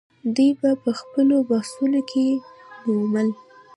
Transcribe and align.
دوی 0.35 0.49
به 0.59 0.69
په 0.83 0.91
خپلو 0.99 1.35
بحثونو 1.49 1.99
کې 2.09 2.25
نومول. 2.85 3.27